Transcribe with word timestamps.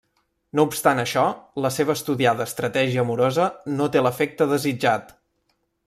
No 0.59 0.63
obstant 0.67 1.01
això, 1.01 1.25
la 1.65 1.71
seva 1.75 1.95
estudiada 1.99 2.47
estratègia 2.51 3.05
amorosa 3.05 3.47
no 3.77 3.89
té 3.97 4.07
l'efecte 4.07 4.49
desitjat. 4.55 5.15